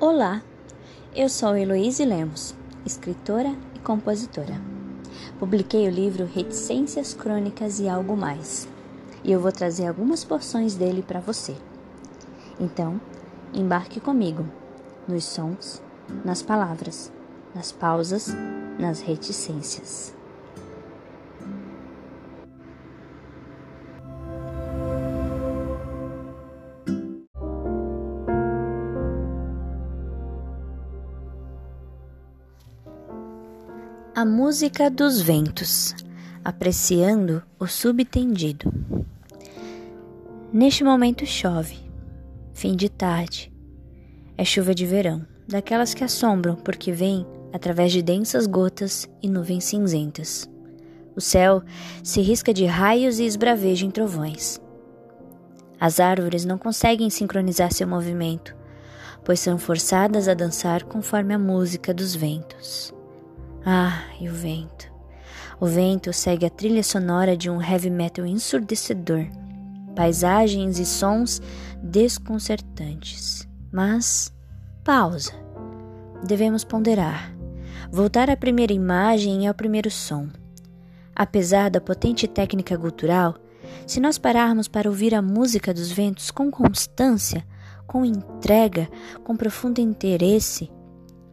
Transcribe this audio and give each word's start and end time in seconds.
Olá, 0.00 0.42
eu 1.12 1.28
sou 1.28 1.56
Heloíse 1.56 2.04
Lemos, 2.04 2.54
escritora 2.86 3.52
e 3.74 3.80
compositora. 3.80 4.54
Publiquei 5.40 5.88
o 5.88 5.90
livro 5.90 6.24
Reticências 6.24 7.14
Crônicas 7.14 7.80
e 7.80 7.88
Algo 7.88 8.16
Mais, 8.16 8.68
e 9.24 9.32
eu 9.32 9.40
vou 9.40 9.50
trazer 9.50 9.88
algumas 9.88 10.22
porções 10.22 10.76
dele 10.76 11.02
para 11.02 11.18
você. 11.18 11.56
Então, 12.60 13.00
embarque 13.52 13.98
comigo 13.98 14.46
nos 15.08 15.24
sons, 15.24 15.82
nas 16.24 16.42
palavras, 16.42 17.10
nas 17.52 17.72
pausas, 17.72 18.28
nas 18.78 19.00
reticências. 19.00 20.14
A 34.18 34.24
música 34.24 34.90
dos 34.90 35.20
ventos, 35.20 35.94
apreciando 36.44 37.40
o 37.56 37.68
subtendido. 37.68 38.68
Neste 40.52 40.82
momento 40.82 41.24
chove, 41.24 41.78
fim 42.52 42.74
de 42.74 42.88
tarde. 42.88 43.52
É 44.36 44.44
chuva 44.44 44.74
de 44.74 44.84
verão, 44.84 45.24
daquelas 45.46 45.94
que 45.94 46.02
assombram 46.02 46.56
porque 46.56 46.90
vem 46.90 47.24
através 47.52 47.92
de 47.92 48.02
densas 48.02 48.48
gotas 48.48 49.08
e 49.22 49.28
nuvens 49.28 49.62
cinzentas. 49.62 50.50
O 51.14 51.20
céu 51.20 51.62
se 52.02 52.20
risca 52.20 52.52
de 52.52 52.66
raios 52.66 53.20
e 53.20 53.24
esbraveja 53.24 53.86
em 53.86 53.90
trovões. 53.92 54.60
As 55.78 56.00
árvores 56.00 56.44
não 56.44 56.58
conseguem 56.58 57.08
sincronizar 57.08 57.72
seu 57.72 57.86
movimento, 57.86 58.52
pois 59.24 59.38
são 59.38 59.58
forçadas 59.58 60.26
a 60.26 60.34
dançar 60.34 60.82
conforme 60.82 61.34
a 61.34 61.38
música 61.38 61.94
dos 61.94 62.16
ventos. 62.16 62.97
Ah, 63.64 64.04
e 64.20 64.28
o 64.28 64.32
vento. 64.32 64.90
O 65.60 65.66
vento 65.66 66.12
segue 66.12 66.46
a 66.46 66.50
trilha 66.50 66.82
sonora 66.82 67.36
de 67.36 67.50
um 67.50 67.60
heavy 67.60 67.90
metal 67.90 68.24
ensurdecedor, 68.24 69.26
paisagens 69.96 70.78
e 70.78 70.86
sons 70.86 71.42
desconcertantes. 71.82 73.48
Mas, 73.72 74.32
pausa. 74.84 75.32
Devemos 76.24 76.64
ponderar, 76.64 77.34
voltar 77.90 78.30
à 78.30 78.36
primeira 78.36 78.72
imagem 78.72 79.44
e 79.44 79.46
ao 79.46 79.54
primeiro 79.54 79.90
som. 79.90 80.28
Apesar 81.14 81.70
da 81.70 81.80
potente 81.80 82.28
técnica 82.28 82.76
gutural, 82.76 83.34
se 83.86 84.00
nós 84.00 84.18
pararmos 84.18 84.68
para 84.68 84.88
ouvir 84.88 85.14
a 85.14 85.22
música 85.22 85.74
dos 85.74 85.90
ventos 85.90 86.30
com 86.30 86.50
constância, 86.50 87.44
com 87.86 88.04
entrega, 88.04 88.88
com 89.24 89.36
profundo 89.36 89.80
interesse, 89.80 90.70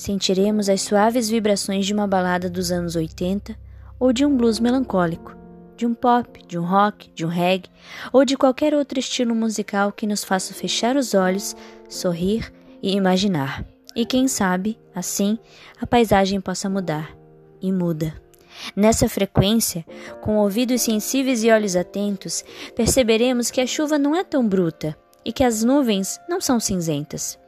sentiremos 0.00 0.70
as 0.70 0.80
suaves 0.80 1.28
vibrações 1.28 1.84
de 1.84 1.92
uma 1.92 2.06
balada 2.06 2.48
dos 2.48 2.72
anos 2.72 2.96
80 2.96 3.54
ou 3.98 4.14
de 4.14 4.24
um 4.24 4.34
blues 4.34 4.58
melancólico, 4.58 5.36
de 5.76 5.84
um 5.84 5.92
pop, 5.92 6.42
de 6.46 6.58
um 6.58 6.64
rock, 6.64 7.10
de 7.14 7.26
um 7.26 7.28
reggae 7.28 7.68
ou 8.10 8.24
de 8.24 8.34
qualquer 8.34 8.72
outro 8.72 8.98
estilo 8.98 9.34
musical 9.34 9.92
que 9.92 10.06
nos 10.06 10.24
faça 10.24 10.54
fechar 10.54 10.96
os 10.96 11.12
olhos, 11.12 11.54
sorrir 11.86 12.50
e 12.82 12.96
imaginar. 12.96 13.62
E 13.94 14.06
quem 14.06 14.26
sabe, 14.26 14.78
assim, 14.94 15.38
a 15.78 15.86
paisagem 15.86 16.40
possa 16.40 16.70
mudar. 16.70 17.14
E 17.60 17.70
muda. 17.70 18.14
Nessa 18.74 19.06
frequência, 19.06 19.84
com 20.22 20.38
ouvidos 20.38 20.80
sensíveis 20.80 21.44
e 21.44 21.50
olhos 21.50 21.76
atentos, 21.76 22.42
perceberemos 22.74 23.50
que 23.50 23.60
a 23.60 23.66
chuva 23.66 23.98
não 23.98 24.16
é 24.16 24.24
tão 24.24 24.48
bruta 24.48 24.96
e 25.26 25.30
que 25.30 25.44
as 25.44 25.62
nuvens 25.62 26.18
não 26.26 26.40
são 26.40 26.58
cinzentas 26.58 27.39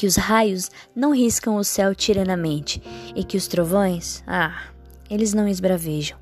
que 0.00 0.06
os 0.06 0.16
raios 0.16 0.70
não 0.96 1.12
riscam 1.12 1.56
o 1.56 1.62
céu 1.62 1.94
tiranamente 1.94 2.82
e 3.14 3.22
que 3.22 3.36
os 3.36 3.46
trovões, 3.46 4.24
ah, 4.26 4.62
eles 5.10 5.34
não 5.34 5.46
esbravejam, 5.46 6.16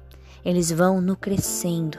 eles 0.45 0.73
vão 0.73 1.01
no 1.01 1.15
crescendo. 1.15 1.97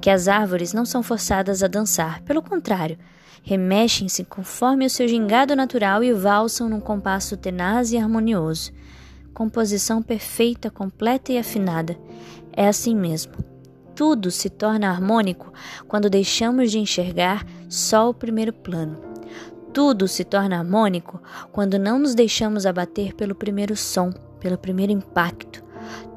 Que 0.00 0.10
as 0.10 0.26
árvores 0.26 0.72
não 0.72 0.84
são 0.84 1.04
forçadas 1.04 1.62
a 1.62 1.68
dançar, 1.68 2.22
pelo 2.22 2.42
contrário, 2.42 2.98
remexem-se 3.44 4.24
conforme 4.24 4.84
o 4.84 4.90
seu 4.90 5.06
gingado 5.06 5.54
natural 5.54 6.02
e 6.02 6.12
valsam 6.12 6.68
num 6.68 6.80
compasso 6.80 7.36
tenaz 7.36 7.92
e 7.92 7.96
harmonioso. 7.96 8.72
Composição 9.32 10.02
perfeita, 10.02 10.72
completa 10.72 11.30
e 11.30 11.38
afinada. 11.38 11.96
É 12.52 12.66
assim 12.66 12.96
mesmo. 12.96 13.32
Tudo 13.94 14.32
se 14.32 14.50
torna 14.50 14.90
harmônico 14.90 15.52
quando 15.86 16.10
deixamos 16.10 16.72
de 16.72 16.80
enxergar 16.80 17.46
só 17.68 18.10
o 18.10 18.14
primeiro 18.14 18.52
plano 18.52 19.05
tudo 19.76 20.08
se 20.08 20.24
torna 20.24 20.56
harmônico 20.56 21.20
quando 21.52 21.78
não 21.78 21.98
nos 21.98 22.14
deixamos 22.14 22.64
abater 22.64 23.12
pelo 23.12 23.34
primeiro 23.34 23.76
som, 23.76 24.10
pelo 24.40 24.56
primeiro 24.56 24.90
impacto. 24.90 25.62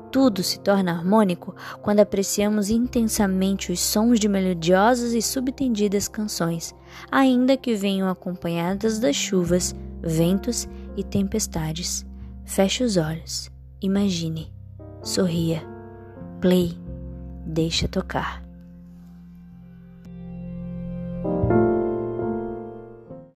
Tudo 0.10 0.42
se 0.42 0.62
torna 0.62 0.94
harmônico 0.94 1.54
quando 1.82 2.00
apreciamos 2.00 2.70
intensamente 2.70 3.70
os 3.70 3.82
sons 3.82 4.18
de 4.18 4.30
melodiosas 4.30 5.12
e 5.12 5.22
subtendidas 5.22 6.08
canções, 6.08 6.74
ainda 7.12 7.58
que 7.58 7.76
venham 7.76 8.08
acompanhadas 8.08 8.98
das 8.98 9.18
chuvas, 9.18 9.76
ventos 10.02 10.66
e 10.96 11.04
tempestades. 11.04 12.06
Feche 12.46 12.82
os 12.82 12.96
olhos, 12.96 13.52
imagine, 13.82 14.54
sorria, 15.04 15.62
play, 16.40 16.80
deixa 17.46 17.90
tocar. 17.90 18.49